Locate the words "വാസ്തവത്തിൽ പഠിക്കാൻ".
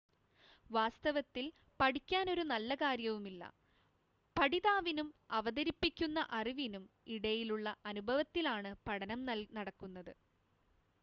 0.69-2.25